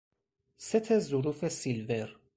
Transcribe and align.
ست 0.57 0.99
ظروف 0.99 1.47
سیلور 1.47 2.19